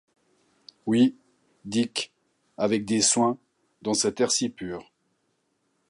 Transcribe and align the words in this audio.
Oui, 0.87 1.15
Dick, 1.63 2.11
avec 2.57 2.85
des 2.85 3.01
soins, 3.01 3.37
dans 3.83 3.93
cet 3.93 4.19
air 4.19 4.31
si 4.31 4.49
pur. 4.49 4.91